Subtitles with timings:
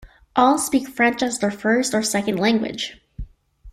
[0.35, 2.99] All speak French as their first or second language.